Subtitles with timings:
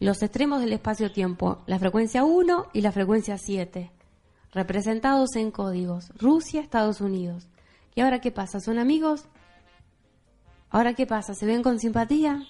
[0.00, 3.90] Los extremos del espacio-tiempo, la frecuencia 1 y la frecuencia 7,
[4.52, 7.48] representados en códigos, Rusia, Estados Unidos.
[7.96, 8.60] ¿Y ahora qué pasa?
[8.60, 9.24] ¿Son amigos?
[10.70, 11.34] ¿Ahora qué pasa?
[11.34, 12.46] ¿Se ven con simpatía?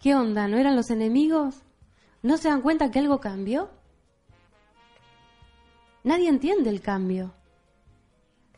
[0.00, 0.48] ¿Qué onda?
[0.48, 1.62] ¿No eran los enemigos?
[2.22, 3.70] ¿No se dan cuenta que algo cambió?
[6.02, 7.34] Nadie entiende el cambio.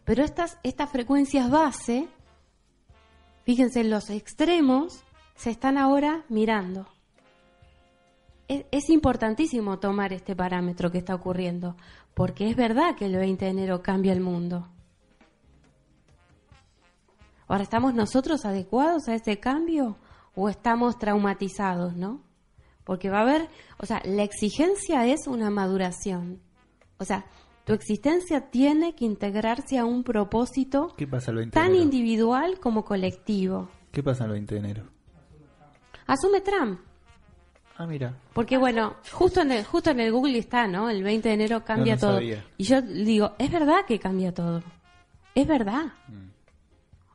[0.04, 2.08] Pero estas, estas frecuencias base,
[3.44, 5.02] fíjense, los extremos
[5.34, 6.86] se están ahora mirando
[8.50, 11.76] es, es, importantísimo tomar este parámetro que está ocurriendo,
[12.14, 14.68] porque es verdad que el 20 de enero cambia el mundo.
[17.46, 19.96] Ahora, ¿estamos nosotros adecuados a ese cambio
[20.34, 22.22] o estamos traumatizados, no?
[22.84, 23.48] Porque va a haber,
[23.78, 26.40] o sea, la exigencia es una maduración.
[26.98, 27.26] O sea,
[27.64, 30.94] tu existencia tiene que integrarse a un propósito
[31.52, 33.68] tan individual como colectivo.
[33.92, 34.84] ¿Qué pasa el 20 de enero?
[36.06, 36.80] Asume Trump.
[37.80, 38.14] Ah, mira.
[38.34, 40.90] Porque bueno, justo en el, justo en el Google está, ¿no?
[40.90, 42.14] El 20 de enero cambia no, no todo.
[42.16, 42.44] Sabía.
[42.58, 44.62] Y yo digo, es verdad que cambia todo.
[45.34, 45.86] Es verdad.
[46.06, 46.28] Mm.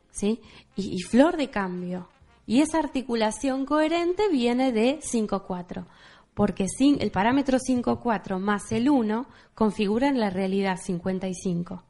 [0.10, 0.42] ¿Sí?
[0.76, 2.10] Y, y, flor de cambio.
[2.48, 5.86] Y esa articulación coherente viene de 5-4.
[6.34, 11.84] Porque sin, el parámetro 5-4 más el 1 configuran la realidad 55.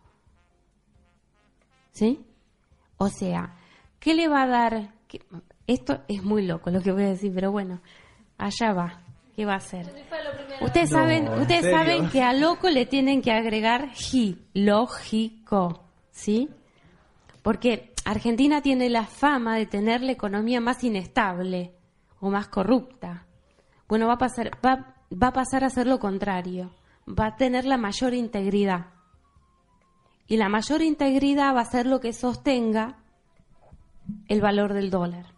[1.94, 2.26] ¿Sí?
[2.98, 3.56] O sea,
[4.02, 4.94] ¿qué le va a dar?
[5.66, 7.80] Esto es muy loco lo que voy a decir, pero bueno,
[8.38, 9.02] allá va.
[9.36, 9.86] ¿Qué va a hacer?
[10.62, 11.78] Ustedes No, saben, ¿en ustedes serio?
[11.78, 16.50] saben que a loco le tienen que agregar ji, lógico, ¿sí?
[17.42, 21.74] Porque Argentina tiene la fama de tener la economía más inestable
[22.22, 23.26] o más corrupta.
[23.90, 26.72] Bueno, va a pasar, va, va a pasar a ser lo contrario.
[27.08, 28.88] Va a tener la mayor integridad.
[30.28, 32.98] Y la mayor integridad va a ser lo que sostenga
[34.28, 35.35] el valor del dólar.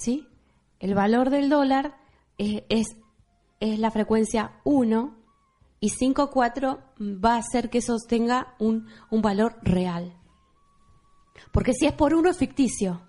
[0.00, 0.26] ¿Sí?
[0.78, 1.96] El valor del dólar
[2.38, 2.62] es,
[3.60, 5.16] es, la frecuencia 1
[5.78, 10.16] y 5,4 va a hacer que sostenga un, un valor real.
[11.52, 13.02] Porque si es por uno es ficticio.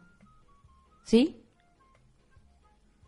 [1.03, 1.41] ¿Sí?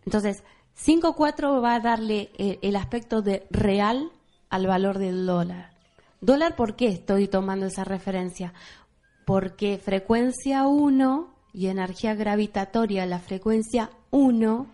[0.06, 0.44] Entonces,
[0.78, 4.12] 5,4 va a darle el, el aspecto de real
[4.50, 5.74] al valor del dólar.
[6.22, 8.54] ¿Dólar por qué estoy tomando esa referencia?
[9.26, 14.68] Porque frecuencia 1 y energía gravitatoria, la frecuencia 1,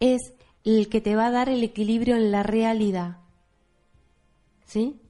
[0.00, 3.18] es el que te va a dar el equilibrio en la realidad.
[4.66, 5.00] ¿Sí?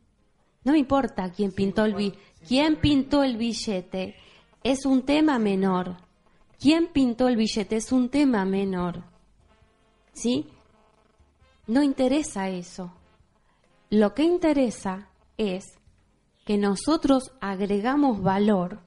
[0.65, 2.15] No me importa quién pintó el, bi
[2.47, 4.15] quién pintó el billete,
[4.63, 5.97] es un tema menor.
[6.59, 7.77] ¿Quién pintó el billete?
[7.77, 9.03] Es un tema menor.
[10.13, 10.47] ¿Sí?
[11.67, 12.93] No interesa eso.
[13.89, 15.65] Lo que interesa es
[16.45, 18.81] que nosotros agregamos valor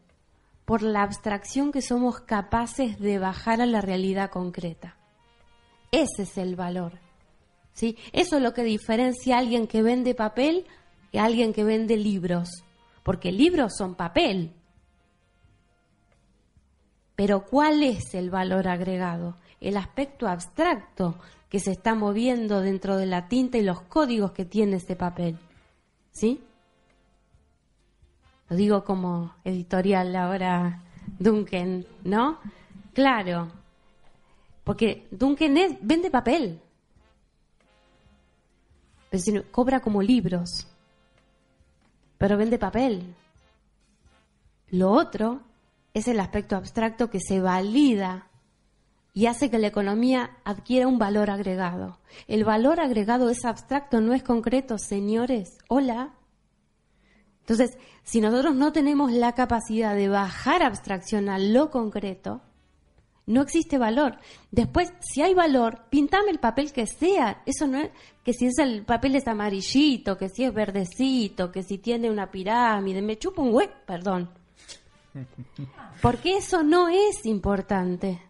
[0.65, 4.97] por la abstracción que somos capaces de bajar a la realidad concreta.
[5.91, 6.99] Ese es el valor.
[7.73, 7.97] ¿sí?
[8.11, 10.65] Eso es lo que diferencia a alguien que vende papel
[11.11, 12.49] y a alguien que vende libros.
[13.03, 14.53] Porque libros son papel.
[17.15, 19.37] Pero ¿cuál es el valor agregado?
[19.59, 21.19] El aspecto abstracto
[21.49, 25.37] que se está moviendo dentro de la tinta y los códigos que tiene ese papel.
[26.11, 26.43] ¿Sí?
[28.49, 30.83] Lo digo como editorial ahora
[31.19, 32.39] Duncan, ¿no?
[32.93, 33.51] Claro,
[34.63, 36.61] porque Duncan es, vende papel,
[39.09, 40.67] pero si cobra como libros,
[42.17, 43.15] pero vende papel.
[44.69, 45.41] Lo otro
[45.93, 48.27] es el aspecto abstracto que se valida
[49.13, 51.99] y hace que la economía adquiera un valor agregado.
[52.27, 55.57] El valor agregado es abstracto, no es concreto, señores.
[55.67, 56.13] Hola.
[57.43, 62.41] Entonces, si nosotros no tenemos la capacidad de bajar abstracción a lo concreto,
[63.25, 64.17] no existe valor.
[64.51, 67.41] Después, si hay valor, pintame el papel que sea.
[67.45, 67.91] Eso no es
[68.23, 72.31] que si es el papel es amarillito, que si es verdecito, que si tiene una
[72.31, 74.29] pirámide, me chupa un hue, perdón.
[76.01, 78.21] Porque eso no es importante.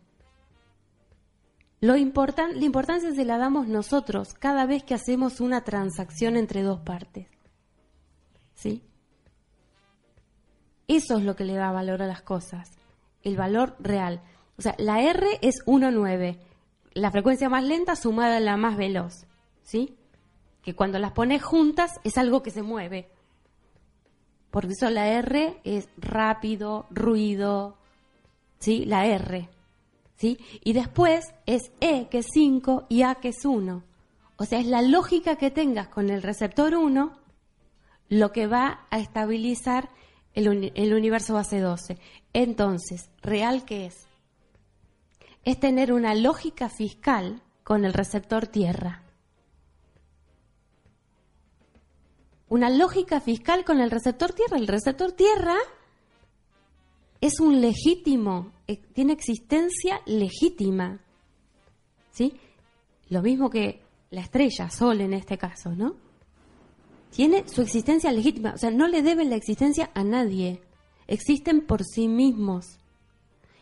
[1.81, 6.63] Lo importan, la importancia se la damos nosotros cada vez que hacemos una transacción entre
[6.63, 7.27] dos partes.
[8.55, 8.81] ¿Sí?
[10.87, 12.71] Eso es lo que le da valor a las cosas,
[13.23, 14.21] el valor real.
[14.57, 16.37] O sea, la R es 1,9.
[16.93, 19.25] La frecuencia más lenta sumada a la más veloz.
[19.63, 19.95] ¿Sí?
[20.61, 23.09] Que cuando las pones juntas es algo que se mueve.
[24.51, 27.77] Por eso la R es rápido, ruido.
[28.59, 28.85] ¿Sí?
[28.85, 29.49] La R.
[30.15, 30.37] ¿Sí?
[30.63, 33.83] Y después es E, que es 5, y A, que es 1.
[34.37, 37.23] O sea, es la lógica que tengas con el receptor 1
[38.09, 39.89] lo que va a estabilizar
[40.33, 41.97] el, uni- el universo base 12.
[42.33, 44.07] Entonces, ¿real qué es?
[45.45, 49.03] Es tener una lógica fiscal con el receptor tierra.
[52.49, 54.57] Una lógica fiscal con el receptor tierra.
[54.57, 55.55] El receptor tierra
[57.19, 60.99] es un legítimo, eh, tiene existencia legítima.
[62.11, 62.39] ¿Sí?
[63.09, 63.81] Lo mismo que
[64.11, 65.95] la estrella, Sol en este caso, ¿no?
[67.13, 70.61] Tiene su existencia legítima, o sea, no le deben la existencia a nadie.
[71.05, 72.79] Existen por sí mismos.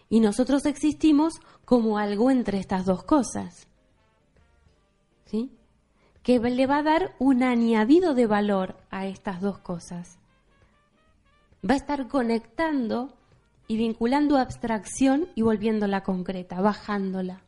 [0.10, 1.34] Y nosotros existimos
[1.66, 3.68] como algo entre estas dos cosas.
[5.26, 5.52] ¿Sí?
[6.24, 10.18] Que le va a dar un añadido de valor a estas dos cosas.
[11.70, 13.14] Va a estar conectando
[13.68, 17.42] y vinculando abstracción y volviéndola concreta, bajándola.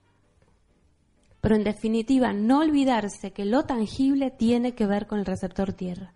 [1.43, 6.13] Pero en definitiva, no olvidarse que lo tangible tiene que ver con el receptor tierra.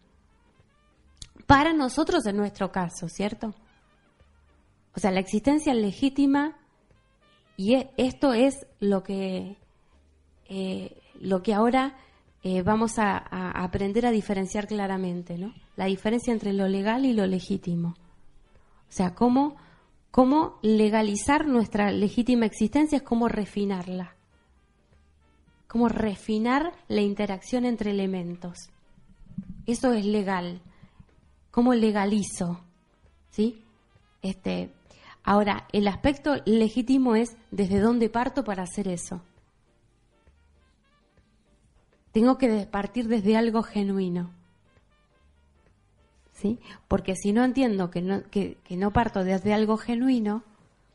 [1.46, 3.54] Para nosotros en nuestro caso, ¿cierto?
[4.96, 6.56] O sea, la existencia legítima
[7.58, 9.58] y e- esto es lo que,
[10.48, 11.98] eh, lo que ahora
[12.42, 15.54] eh, vamos a, a aprender a diferenciar claramente, ¿no?
[15.76, 17.90] La diferencia entre lo legal y lo legítimo.
[17.90, 19.58] O sea, cómo,
[20.10, 24.17] cómo legalizar nuestra legítima existencia es cómo refinarla.
[25.68, 28.70] Cómo refinar la interacción entre elementos.
[29.66, 30.62] Eso es legal.
[31.52, 32.62] ¿Cómo legalizo?
[33.32, 33.64] ¿Sí?
[34.22, 34.72] Este,
[35.24, 39.22] ahora, el aspecto legítimo es desde dónde parto para hacer eso.
[42.12, 44.32] Tengo que partir desde algo genuino.
[46.32, 46.60] ¿Sí?
[46.88, 50.44] Porque si no entiendo que no, que, que no parto desde algo genuino,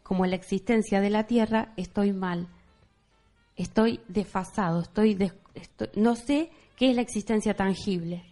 [0.02, 2.48] como la existencia de la Tierra, estoy mal.
[3.56, 5.19] Estoy desfasado, estoy,
[5.94, 8.25] no sé qué es la existencia tangible.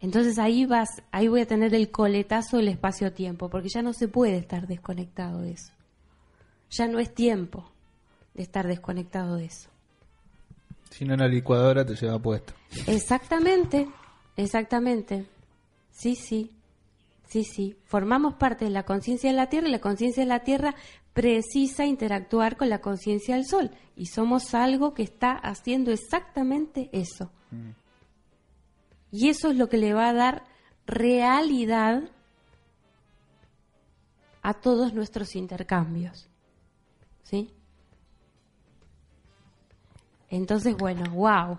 [0.00, 4.08] Entonces ahí vas, ahí voy a tener el coletazo del espacio-tiempo, porque ya no se
[4.08, 5.72] puede estar desconectado de eso.
[6.70, 7.70] Ya no es tiempo
[8.34, 9.68] de estar desconectado de eso.
[10.90, 12.54] Si no, la licuadora te lleva puesto.
[12.86, 13.88] Exactamente,
[14.36, 15.26] exactamente.
[15.90, 16.50] Sí, sí,
[17.30, 17.76] sí, sí.
[17.84, 20.74] Formamos parte de la conciencia de la Tierra y la conciencia de la Tierra
[21.12, 23.70] precisa interactuar con la conciencia del Sol.
[23.96, 27.30] Y somos algo que está haciendo exactamente eso.
[29.10, 30.44] Y eso es lo que le va a dar
[30.86, 32.10] realidad
[34.42, 36.28] a todos nuestros intercambios.
[37.22, 37.52] ¿Sí?
[40.28, 41.58] Entonces, bueno, wow.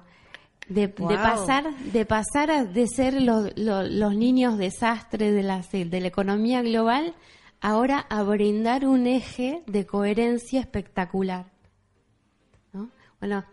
[0.74, 6.00] De, pasar de pasar a de ser los, los, los niños desastres de la, de
[6.00, 7.14] la economía global,
[7.60, 11.46] ahora a brindar un eje de coherencia espectacular.
[12.74, 12.90] ¿no?
[13.20, 13.44] Bueno,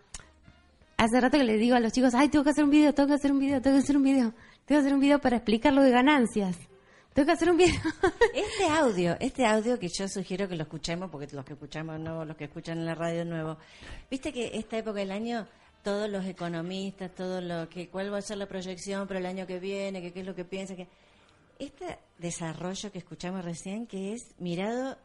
[0.96, 3.08] hace rato que le digo a los chicos, ay, tengo que hacer un video, tengo
[3.08, 4.32] que hacer un video, tengo que hacer un video,
[4.64, 6.56] tengo que hacer un video para explicar lo de ganancias.
[7.14, 7.80] Tengo que hacer un video.
[8.34, 12.24] Este audio, este audio que yo sugiero que lo escuchemos, porque los que escuchamos no,
[12.24, 13.56] los que escuchan en la radio nuevo,
[14.08, 15.46] viste que esta época del año,
[15.88, 19.46] todos los economistas, todo lo que, cuál va a ser la proyección para el año
[19.46, 20.86] que viene, que qué es lo que piensa, que
[21.58, 24.98] este desarrollo que escuchamos recién, que es mirado,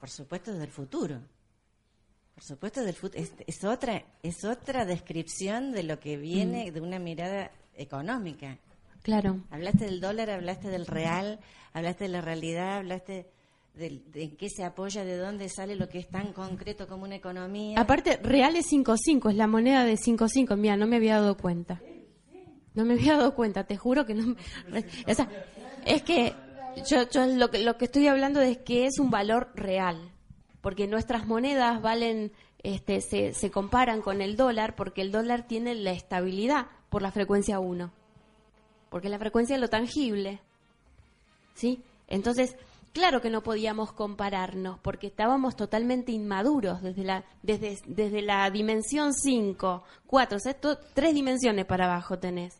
[0.00, 1.20] por supuesto, desde el futuro.
[2.34, 6.80] Por supuesto, del fut- es, es otra es otra descripción de lo que viene de
[6.80, 8.56] una mirada económica.
[9.02, 9.38] claro.
[9.50, 11.40] Hablaste del dólar, hablaste del real,
[11.74, 13.26] hablaste de la realidad, hablaste
[13.74, 17.16] de, en qué se apoya, de dónde sale lo que es tan concreto como una
[17.16, 17.78] economía.
[17.80, 20.56] Aparte, real es 5.5, es la moneda de 5.5.
[20.56, 21.80] Mira, no me había dado cuenta.
[22.74, 24.34] No me había dado cuenta, te juro que no.
[24.68, 25.28] me- O sea,
[25.84, 26.34] es que
[26.88, 30.10] yo, yo lo, que lo que estoy hablando es que es un valor real.
[30.60, 32.30] Porque nuestras monedas valen,
[32.62, 37.10] este, se, se comparan con el dólar, porque el dólar tiene la estabilidad por la
[37.10, 37.90] frecuencia 1.
[38.90, 40.40] Porque la frecuencia es lo tangible.
[41.54, 41.82] ¿sí?
[42.08, 42.56] Entonces,
[42.92, 49.14] claro que no podíamos compararnos porque estábamos totalmente inmaduros desde la, desde, desde la dimensión
[49.14, 50.56] 5, 4, o sea,
[50.94, 52.58] tres dimensiones para abajo tenés.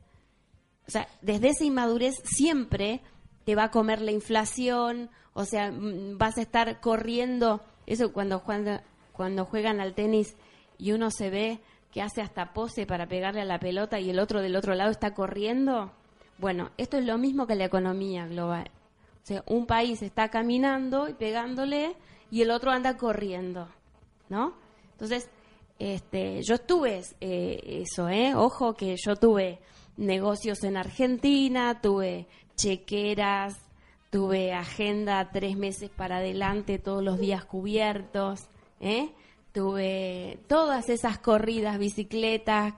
[0.86, 3.00] O sea, desde esa inmadurez siempre
[3.44, 8.82] te va a comer la inflación, o sea, vas a estar corriendo, eso cuando juegan,
[9.12, 10.36] cuando juegan al tenis
[10.78, 11.60] y uno se ve
[11.92, 14.90] que hace hasta pose para pegarle a la pelota y el otro del otro lado
[14.90, 15.92] está corriendo.
[16.38, 18.70] Bueno, esto es lo mismo que la economía global.
[19.46, 21.94] Un país está caminando y pegándole
[22.30, 23.68] y el otro anda corriendo,
[24.28, 24.54] ¿no?
[24.92, 25.28] Entonces,
[25.78, 28.34] este, yo tuve eh, eso, ¿eh?
[28.34, 29.58] Ojo que yo tuve
[29.96, 32.26] negocios en Argentina, tuve
[32.56, 33.56] chequeras,
[34.10, 38.48] tuve agenda tres meses para adelante, todos los días cubiertos,
[38.80, 39.12] ¿eh?
[39.52, 42.74] tuve todas esas corridas, bicicletas,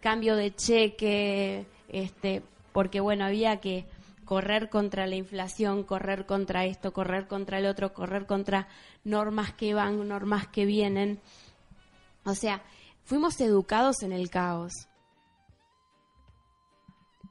[0.00, 3.86] cambio de cheque, este, porque bueno, había que
[4.24, 8.68] correr contra la inflación, correr contra esto, correr contra el otro, correr contra
[9.04, 11.20] normas que van, normas que vienen.
[12.24, 12.62] O sea,
[13.04, 14.72] fuimos educados en el caos.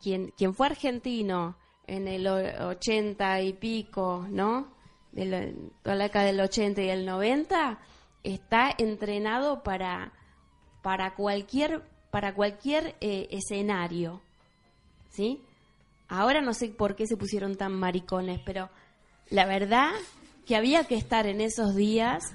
[0.02, 1.58] Quien, quien fue argentino
[1.88, 4.74] en el 80 y pico, ¿no?
[5.12, 5.46] De la,
[5.82, 7.80] toda la década del 80 y el 90,
[8.24, 10.14] está entrenado para,
[10.82, 14.22] para cualquier, para cualquier eh, escenario.
[15.10, 15.44] ¿Sí?
[16.14, 18.70] Ahora no sé por qué se pusieron tan maricones, pero
[19.30, 19.90] la verdad
[20.46, 22.32] que había que estar en esos días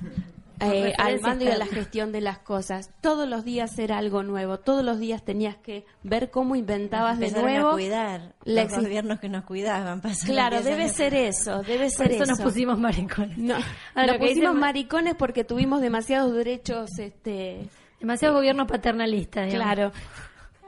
[0.58, 2.90] eh, al mando y a la gestión de las cosas.
[3.00, 7.30] Todos los días era algo nuevo, todos los días tenías que ver cómo inventabas de
[7.30, 7.68] nuevo.
[7.68, 10.02] A cuidar los gobiernos que nos cuidaban.
[10.26, 12.24] Claro, debe ser eso, debe ser eso.
[12.24, 12.32] eso.
[12.32, 13.38] nos pusimos maricones.
[13.38, 13.58] No,
[13.94, 17.68] nos pusimos maricones porque tuvimos demasiados derechos, este,
[18.00, 19.46] demasiado gobierno paternalista.
[19.46, 19.92] Claro,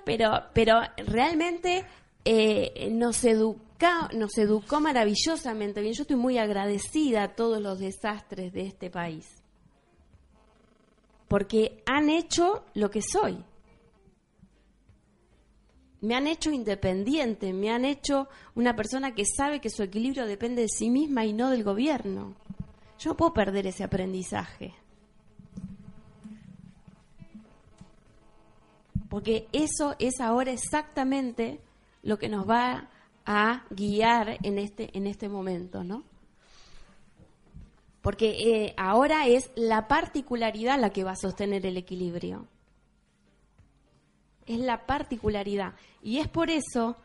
[0.05, 1.85] pero, pero realmente
[2.24, 5.94] eh, nos educa, nos educó maravillosamente bien.
[5.94, 9.40] Yo estoy muy agradecida a todos los desastres de este país
[11.30, 13.38] porque han hecho lo que soy.
[16.00, 20.62] Me han hecho independiente, me han hecho una persona que sabe que su equilibrio depende
[20.62, 22.34] de sí misma y no del gobierno.
[22.98, 24.74] Yo no puedo perder ese aprendizaje.
[29.08, 31.60] Porque eso es ahora exactamente
[32.02, 32.88] lo que nos va
[33.26, 36.04] a guiar en este, en este momento, ¿no?
[38.02, 42.47] porque eh, ahora es la particularidad la que va a sostener el equilibrio.
[44.47, 45.75] Es la particularidad.
[46.02, 46.97] Y es por eso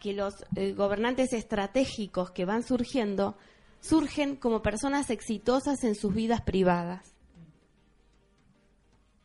[0.00, 3.36] que los eh, gobernantes estratégicos que van surgiendo
[3.80, 7.14] surgen como personas exitosas en sus vidas privadas.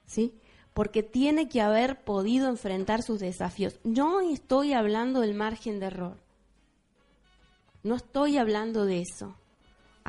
[0.05, 0.33] ¿Sí?
[0.73, 3.79] Porque tiene que haber podido enfrentar sus desafíos.
[3.83, 6.17] No estoy hablando del margen de error.
[7.83, 9.35] No estoy hablando de eso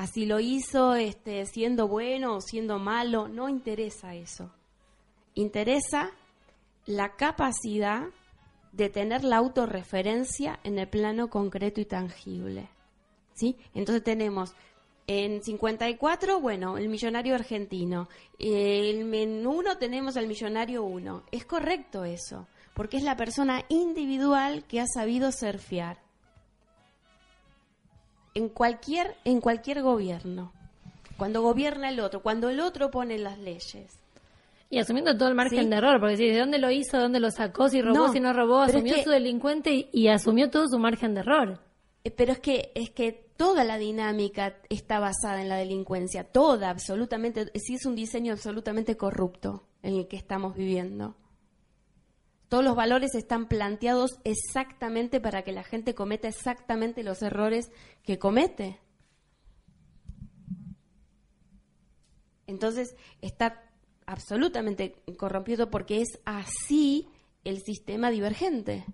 [0.00, 4.50] así lo hizo este, siendo bueno o siendo malo, no interesa eso.
[5.34, 6.10] Interesa
[6.86, 8.04] la capacidad
[8.72, 12.70] de tener la autorreferencia en el plano concreto y tangible.
[13.34, 13.58] ¿Sí?
[13.74, 14.54] Entonces tenemos
[15.12, 18.08] en 54, bueno, el millonario argentino.
[18.38, 21.24] en uno tenemos al millonario uno.
[21.32, 25.98] Es correcto eso, porque es la persona individual que ha sabido surfear
[28.34, 30.52] en cualquier, en cualquier gobierno.
[31.16, 33.90] Cuando gobierna el otro, cuando el otro pone las leyes.
[34.70, 37.18] Y asumiendo todo el margen de error, porque si de dónde lo hizo, de dónde
[37.18, 41.14] lo sacó, si robó, si no robó, asumió su delincuente y, asumió todo su margen
[41.14, 41.69] de error.
[42.04, 46.70] Eh, pero es que es que toda la dinámica está basada en la delincuencia, toda,
[46.70, 51.16] absolutamente, sí es un diseño absolutamente corrupto en el que estamos viviendo.
[52.48, 57.70] Todos los valores están planteados exactamente para que la gente cometa exactamente los errores
[58.02, 58.80] que comete.
[62.46, 63.62] Entonces está
[64.04, 67.08] absolutamente corrompido porque es así
[67.44, 68.84] el sistema divergente.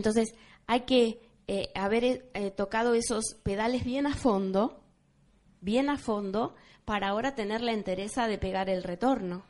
[0.00, 0.34] Entonces
[0.66, 4.82] hay que eh, haber eh, tocado esos pedales bien a fondo,
[5.60, 6.54] bien a fondo,
[6.86, 9.42] para ahora tener la entereza de pegar el retorno.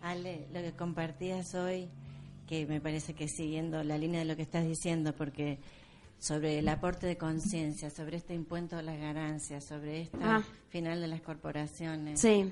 [0.00, 1.90] Ale, lo que compartías hoy,
[2.46, 5.58] que me parece que siguiendo la línea de lo que estás diciendo, porque
[6.18, 10.42] sobre el aporte de conciencia, sobre este impuesto a las ganancias, sobre esta ah.
[10.70, 12.18] final de las corporaciones.
[12.18, 12.50] Sí,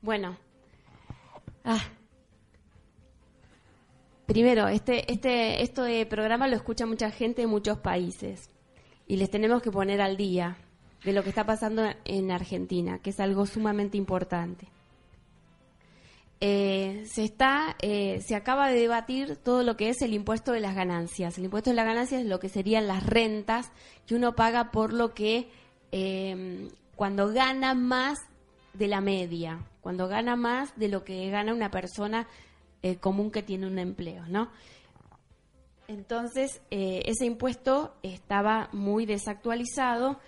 [0.00, 0.38] bueno.
[1.62, 1.78] Ah.
[4.30, 8.48] Primero, este, este, esto de programa lo escucha mucha gente en muchos países
[9.08, 10.56] y les tenemos que poner al día
[11.02, 14.68] de lo que está pasando en Argentina, que es algo sumamente importante.
[16.40, 20.60] Eh, se está, eh, se acaba de debatir todo lo que es el impuesto de
[20.60, 21.36] las ganancias.
[21.36, 23.72] El impuesto de las ganancias es lo que serían las rentas
[24.06, 25.50] que uno paga por lo que
[25.90, 28.20] eh, cuando gana más
[28.74, 32.28] de la media, cuando gana más de lo que gana una persona
[33.00, 34.50] común que tiene un empleo, ¿no?
[35.88, 40.18] Entonces, ese impuesto estaba muy desactualizado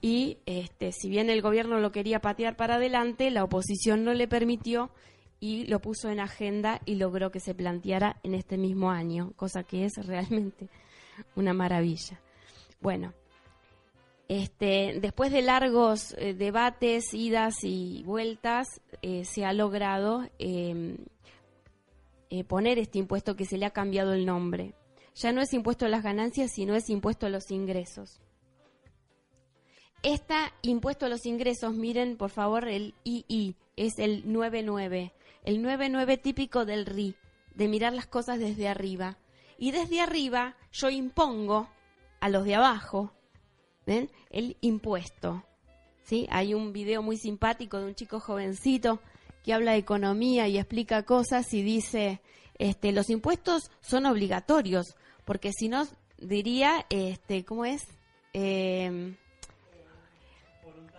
[0.00, 4.28] y este, si bien el gobierno lo quería patear para adelante, la oposición no le
[4.28, 4.90] permitió
[5.40, 9.64] y lo puso en agenda y logró que se planteara en este mismo año, cosa
[9.64, 10.68] que es realmente
[11.36, 12.20] una maravilla.
[12.80, 13.12] Bueno,
[14.28, 18.66] Este, después de largos eh, debates, idas y vueltas,
[19.00, 20.98] eh, se ha logrado em,
[22.30, 24.74] eh, poner este impuesto que se le ha cambiado el nombre.
[25.14, 28.20] Ya no es impuesto a las ganancias, sino es impuesto a los ingresos.
[30.02, 35.12] Este impuesto a los ingresos, miren por favor el II, es el 99,
[35.44, 37.16] el 99 típico del RI,
[37.54, 39.18] de mirar las cosas desde arriba.
[39.58, 41.68] Y desde arriba yo impongo
[42.20, 43.12] a los de abajo.
[43.86, 45.44] El impuesto.
[46.02, 46.26] ¿sí?
[46.30, 49.00] Hay un video muy simpático de un chico jovencito
[49.44, 52.20] que habla de economía y explica cosas y dice,
[52.58, 55.86] este, los impuestos son obligatorios, porque si no,
[56.18, 57.82] diría, este, ¿cómo es?
[58.32, 59.16] Em,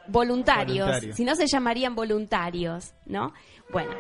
[0.08, 0.90] voluntarios.
[1.14, 3.34] Si no, se llamarían voluntarios, ¿no?
[3.72, 3.92] Bueno,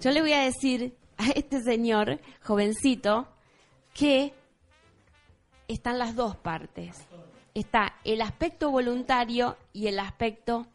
[0.00, 3.28] yo le voy a decir a este señor jovencito
[3.92, 4.32] que
[5.68, 7.06] están las dos partes
[7.54, 10.66] está el aspecto voluntario y el aspecto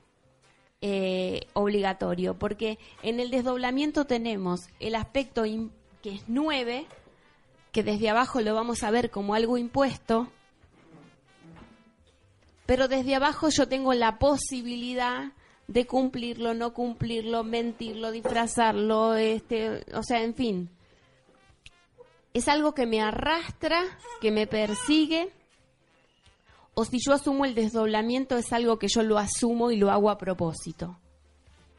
[0.88, 5.42] eh, obligatorio, porque en el desdoblamiento tenemos el aspecto
[6.04, 6.86] que es 9,
[7.72, 10.28] que desde abajo lo vamos a ver como algo impuesto,
[12.68, 15.32] pero desde abajo yo tengo la posibilidad
[15.68, 20.70] de cumplirlo, no cumplirlo, mentirlo, disfrazarlo, este, o sea, en fin.
[22.36, 23.82] Es algo que me arrastra,
[24.22, 25.32] que me persigue
[26.76, 30.10] o si yo asumo el desdoblamiento es algo que yo lo asumo y lo hago
[30.10, 31.00] a propósito.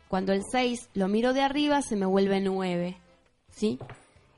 [0.08, 2.96] Cuando el 6 lo miro de arriba se me vuelve 9.
[3.50, 3.78] ¿Sí?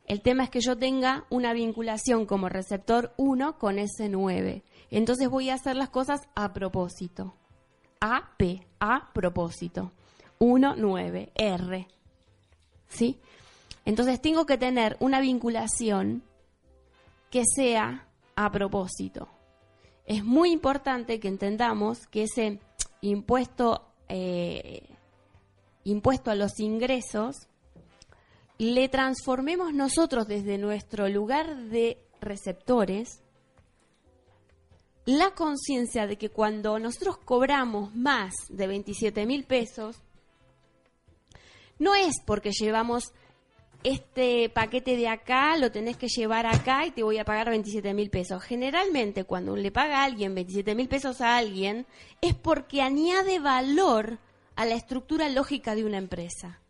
[0.07, 4.65] El tema es que yo tenga una vinculación como receptor 1 con ese 9.
[4.91, 7.35] Entonces voy a hacer las cosas a propósito.
[8.01, 9.93] A, P, a propósito.
[10.41, 11.89] 1, 9, R.
[12.89, 13.21] ¿Sí?
[13.85, 16.25] Entonces tengo que tener una vinculación
[17.31, 19.29] que sea a propósito
[20.09, 22.61] es muy importante que entendamos que ese
[23.03, 24.83] impuesto, eh,
[25.85, 27.47] impuesto a los ingresos
[28.57, 33.23] le transformemos nosotros desde nuestro lugar de receptores
[35.05, 40.03] la conciencia de que cuando nosotros cobramos más de 27 mil pesos,
[41.79, 43.13] no es porque llevamos
[43.85, 47.95] este paquete de acá lo tenés que llevar acá y te voy a pagar 27
[47.95, 48.43] mil pesos.
[48.43, 51.87] Generalmente cuando le paga a alguien 27 mil pesos a alguien
[52.21, 54.19] es porque añade valor
[54.57, 56.61] a la estructura lógica de una empresa.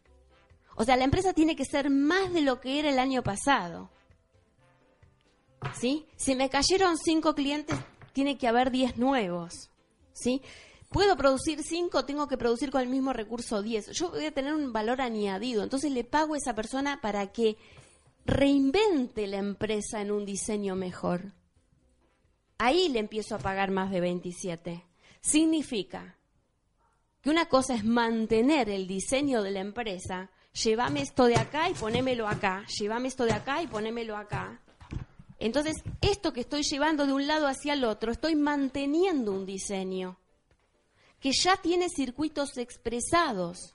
[0.76, 3.90] O sea, la empresa tiene que ser más de lo que era el año pasado.
[5.74, 6.06] ¿Sí?
[6.16, 7.76] Si me cayeron cinco clientes,
[8.12, 9.70] tiene que haber 10 nuevos.
[10.12, 10.42] ¿Sí?
[10.88, 13.90] Puedo producir 5, tengo que producir con el mismo recurso 10.
[13.92, 15.62] Yo voy a tener un valor añadido.
[15.62, 17.56] Entonces le pago a esa persona para que
[18.24, 21.32] reinvente la empresa en un diseño mejor.
[22.58, 24.84] Ahí le empiezo a pagar más de 27.
[25.20, 26.16] Significa
[27.20, 31.74] que una cosa es mantener el diseño de la empresa, llévame esto de acá y
[31.74, 34.60] ponémelo acá, llévame esto de acá y ponémelo acá.
[35.38, 40.18] Entonces, esto que estoy llevando de un lado hacia el otro, estoy manteniendo un diseño
[41.20, 43.74] que ya tiene circuitos expresados.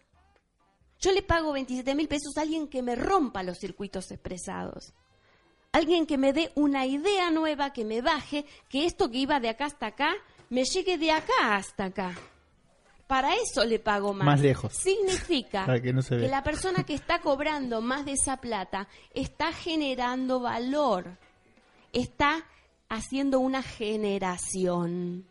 [0.99, 4.93] Yo le pago 27 mil pesos a alguien que me rompa los circuitos expresados.
[5.73, 9.49] Alguien que me dé una idea nueva, que me baje, que esto que iba de
[9.49, 10.13] acá hasta acá,
[10.49, 12.15] me llegue de acá hasta acá.
[13.07, 14.25] Para eso le pago más.
[14.25, 14.73] Más lejos.
[14.73, 21.17] Significa que, que la persona que está cobrando más de esa plata está generando valor.
[21.91, 22.45] Está
[22.87, 25.27] haciendo una generación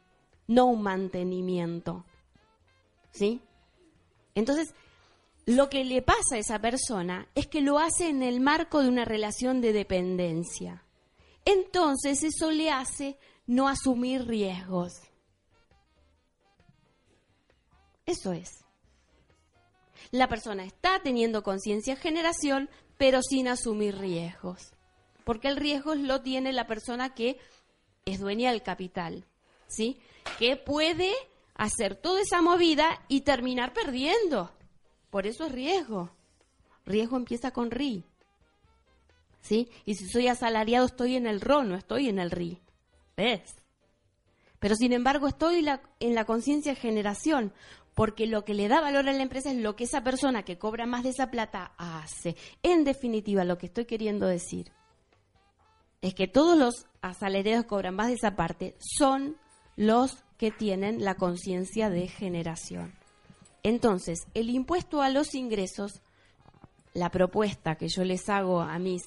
[0.46, 2.04] no un mantenimiento.
[3.10, 3.40] ¿Sí?
[4.34, 4.74] Entonces,
[5.46, 8.88] lo que le pasa a esa persona es que lo hace en el marco de
[8.88, 10.84] una relación de dependencia.
[11.44, 14.92] Entonces, eso le hace no asumir riesgos.
[18.06, 18.64] Eso es.
[20.10, 24.74] La persona está teniendo conciencia generación, pero sin asumir riesgos.
[25.24, 27.38] Porque el riesgo lo tiene la persona que
[28.04, 29.26] es dueña del capital.
[29.68, 30.00] ¿Sí?
[30.38, 31.12] Que puede
[31.54, 34.50] hacer toda esa movida y terminar perdiendo.
[35.10, 36.10] Por eso es riesgo.
[36.84, 38.04] Riesgo empieza con RI.
[39.40, 39.68] ¿Sí?
[39.84, 42.60] Y si soy asalariado estoy en el RO, no estoy en el RI.
[43.16, 43.56] ¿Ves?
[44.58, 45.66] Pero sin embargo estoy
[46.00, 47.52] en la conciencia de generación,
[47.94, 50.58] porque lo que le da valor a la empresa es lo que esa persona que
[50.58, 52.36] cobra más de esa plata hace.
[52.62, 54.72] En definitiva, lo que estoy queriendo decir
[56.00, 59.36] es que todos los asalariados que cobran más de esa parte son
[59.76, 62.92] los que tienen la conciencia de generación.
[63.62, 66.00] Entonces, el impuesto a los ingresos,
[66.94, 69.02] la propuesta que yo les hago a mis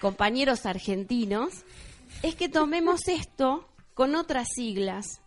[0.00, 1.52] compañeros argentinos,
[2.22, 5.20] es que tomemos esto con otras siglas,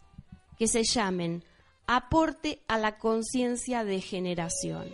[0.58, 1.43] que se llamen
[1.88, 4.89] aporte a la conciencia de generación.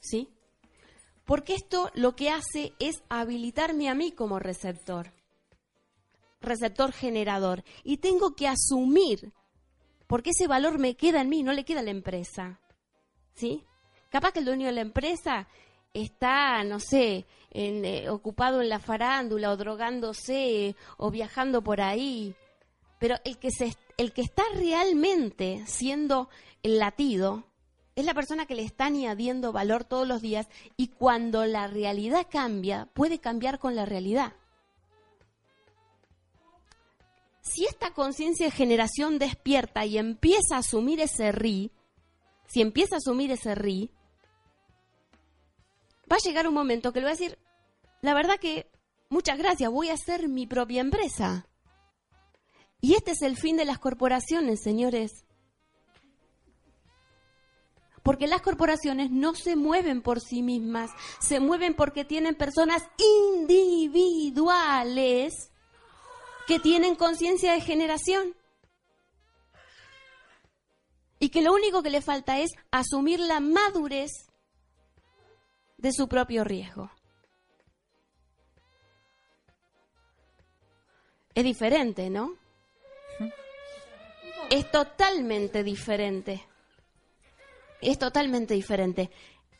[0.00, 0.28] ¿Sí?
[1.24, 5.12] Porque esto lo que hace es habilitarme a mí como receptor,
[6.40, 7.64] receptor generador.
[7.84, 9.32] Y tengo que asumir,
[10.06, 12.60] porque ese valor me queda en mí, no le queda a la empresa.
[13.34, 13.64] ¿Sí?
[14.10, 15.46] Capaz que el dueño de la empresa
[15.94, 22.34] está, no sé, eh, ocupado en la farándula o drogándose o viajando por ahí.
[22.98, 26.28] Pero el que, se, el que está realmente siendo
[26.62, 27.44] el latido
[27.96, 32.26] es la persona que le está añadiendo valor todos los días y cuando la realidad
[32.30, 34.34] cambia, puede cambiar con la realidad.
[37.42, 41.72] Si esta conciencia de generación despierta y empieza a asumir ese ri,
[42.46, 43.90] si empieza a asumir ese ri,
[46.10, 47.38] va a llegar un momento que le va a decir,
[48.02, 48.70] la verdad que
[49.08, 51.46] muchas gracias, voy a hacer mi propia empresa.
[52.80, 55.24] Y este es el fin de las corporaciones, señores.
[58.02, 62.82] Porque las corporaciones no se mueven por sí mismas, se mueven porque tienen personas
[63.38, 65.49] individuales
[66.46, 68.34] que tienen conciencia de generación.
[71.18, 74.10] Y que lo único que le falta es asumir la madurez
[75.76, 76.90] de su propio riesgo.
[81.34, 82.36] Es diferente, ¿no?
[84.50, 86.44] Es totalmente diferente.
[87.80, 89.10] Es totalmente diferente.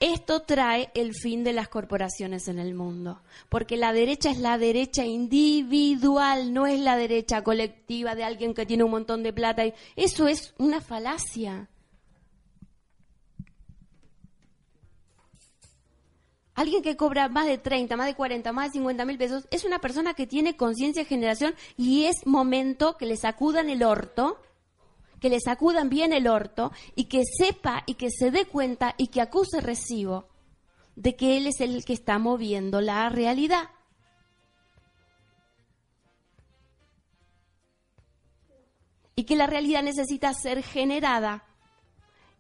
[0.01, 4.57] Esto trae el fin de las corporaciones en el mundo, porque la derecha es la
[4.57, 9.63] derecha individual, no es la derecha colectiva de alguien que tiene un montón de plata.
[9.97, 11.69] Eso es una falacia.
[16.55, 19.65] Alguien que cobra más de 30, más de 40, más de 50 mil pesos es
[19.65, 24.41] una persona que tiene conciencia de generación y es momento que le sacudan el orto,
[25.21, 29.09] que le sacudan bien el orto y que sepa y que se dé cuenta y
[29.09, 30.29] que acuse recibo
[30.97, 33.71] de que él es el que está moviendo la realidad.
[39.15, 41.45] Y que la realidad necesita ser generada,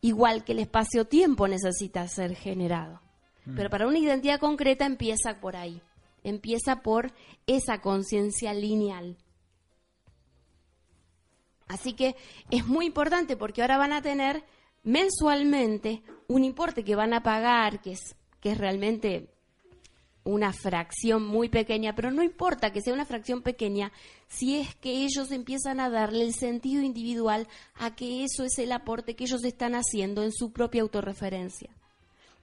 [0.01, 3.01] igual que el espacio-tiempo necesita ser generado.
[3.57, 5.83] Pero para una identidad concreta empieza por ahí,
[6.23, 7.13] empieza por
[7.47, 9.17] esa conciencia lineal.
[11.71, 12.17] Así que
[12.51, 14.43] es muy importante porque ahora van a tener
[14.83, 19.29] mensualmente un importe que van a pagar, que es, que es realmente
[20.25, 23.93] una fracción muy pequeña, pero no importa que sea una fracción pequeña,
[24.27, 28.73] si es que ellos empiezan a darle el sentido individual a que eso es el
[28.73, 31.71] aporte que ellos están haciendo en su propia autorreferencia.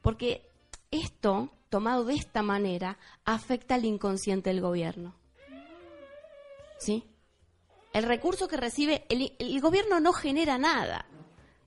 [0.01, 0.41] Porque
[0.89, 5.15] esto, tomado de esta manera, afecta al inconsciente del gobierno.
[6.79, 7.03] ¿Sí?
[7.97, 11.05] El recurso que recibe, el, gobierno no genera nada.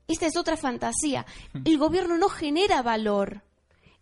[0.07, 1.27] Esta es otra fantasía.
[1.65, 3.43] El gobierno no genera valor.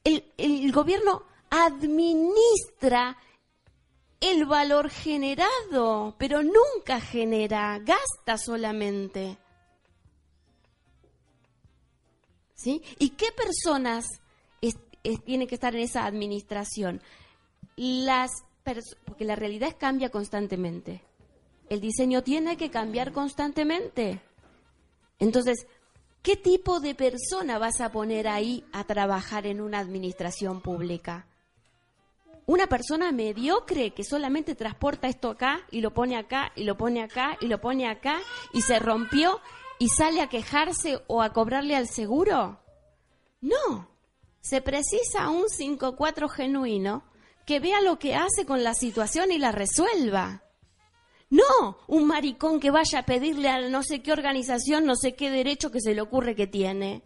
[0.04, 3.16] El, el gobierno administra
[4.20, 9.38] el valor generado, pero nunca genera, gasta solamente.
[12.54, 12.82] ¿Sí?
[12.98, 14.06] ¿Y qué personas
[15.24, 17.00] tiene que estar en esa administración.
[17.76, 18.30] Las
[19.06, 21.02] porque la realidad cambia constantemente.
[21.68, 24.20] El diseño tiene que cambiar constantemente.
[25.18, 25.66] Entonces,
[26.22, 31.26] ¿qué tipo de persona vas a poner ahí a trabajar en una administración pública?
[32.46, 37.02] Una persona mediocre que solamente transporta esto acá y lo pone acá y lo pone
[37.02, 38.20] acá y lo pone acá
[38.54, 39.40] y se rompió
[39.78, 42.58] y sale a quejarse o a cobrarle al seguro?
[43.42, 43.88] No
[44.40, 47.04] se precisa un 5-4 genuino
[47.44, 50.42] que vea lo que hace con la situación y la resuelva.
[51.30, 55.30] No un maricón que vaya a pedirle a no sé qué organización, no sé qué
[55.30, 57.02] derecho que se le ocurre que tiene.